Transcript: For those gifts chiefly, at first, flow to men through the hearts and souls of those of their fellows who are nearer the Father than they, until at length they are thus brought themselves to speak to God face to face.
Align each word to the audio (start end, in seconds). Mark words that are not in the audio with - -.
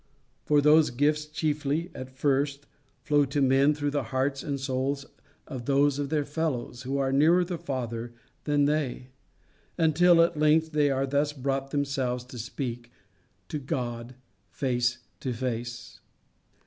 For 0.45 0.61
those 0.61 0.89
gifts 0.89 1.27
chiefly, 1.27 1.91
at 1.93 2.09
first, 2.09 2.65
flow 3.03 3.23
to 3.25 3.39
men 3.39 3.75
through 3.75 3.91
the 3.91 4.05
hearts 4.05 4.41
and 4.41 4.59
souls 4.59 5.05
of 5.45 5.67
those 5.67 5.99
of 5.99 6.09
their 6.09 6.25
fellows 6.25 6.81
who 6.81 6.97
are 6.97 7.11
nearer 7.13 7.45
the 7.45 7.59
Father 7.59 8.11
than 8.45 8.65
they, 8.65 9.11
until 9.77 10.23
at 10.23 10.39
length 10.39 10.71
they 10.71 10.89
are 10.89 11.05
thus 11.05 11.33
brought 11.33 11.69
themselves 11.69 12.23
to 12.23 12.39
speak 12.39 12.89
to 13.47 13.59
God 13.59 14.15
face 14.49 14.97
to 15.19 15.33
face. 15.33 15.99